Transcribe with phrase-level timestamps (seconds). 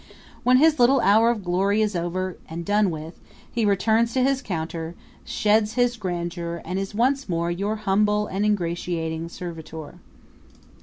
[0.41, 3.19] When his little hour of glory is over and done with
[3.51, 8.43] he returns to his counter, sheds his grandeur and is once more your humble and
[8.43, 9.99] ingratiating servitor.